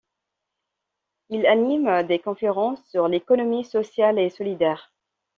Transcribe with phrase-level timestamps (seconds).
[1.29, 4.91] Il anime des conférences sur l'économie sociale et solidaire.